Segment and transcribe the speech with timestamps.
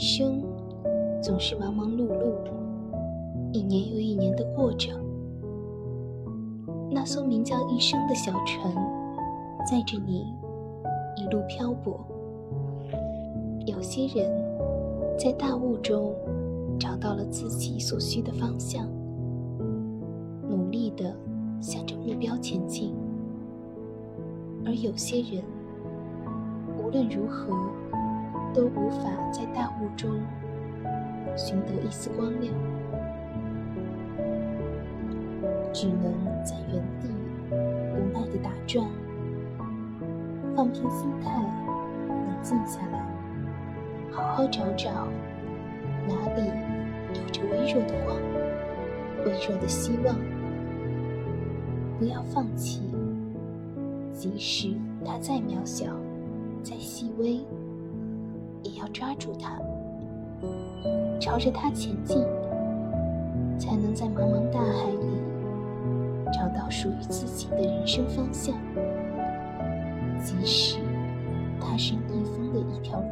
[0.00, 0.42] 生
[1.22, 2.32] 总是忙忙碌碌，
[3.52, 4.88] 一年又一年的过着。
[6.90, 8.74] 那艘名叫一生的小船，
[9.70, 10.24] 载着你
[11.16, 12.00] 一路漂泊。
[13.66, 14.32] 有些人，
[15.18, 16.14] 在大雾中
[16.78, 18.88] 找到了自己所需的方向，
[20.48, 21.14] 努力的
[21.60, 22.94] 向着目标前进；
[24.64, 25.44] 而有些人，
[26.82, 27.54] 无论如何。
[28.52, 30.20] 都无法在大雾中
[31.36, 32.52] 寻得一丝光亮，
[35.72, 36.12] 只能
[36.44, 37.08] 在原地
[37.52, 38.86] 无奈的打转，
[40.56, 41.30] 放平心态，
[42.08, 43.04] 冷静下来，
[44.10, 44.90] 好好找找
[46.08, 46.50] 哪里
[47.14, 48.16] 有着微弱的光，
[49.24, 50.16] 微弱的希望。
[51.98, 52.82] 不要放弃，
[54.12, 54.74] 即使
[55.04, 55.86] 它再渺小，
[56.62, 57.40] 再细微。
[58.80, 59.58] 要抓住它，
[61.20, 62.24] 朝着它前进，
[63.58, 65.06] 才能在茫茫大海里
[66.32, 68.54] 找到属于自己的人生方向。
[70.22, 70.78] 即使
[71.60, 73.09] 它是逆风的一条路。